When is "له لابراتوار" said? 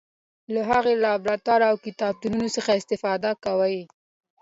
0.95-1.61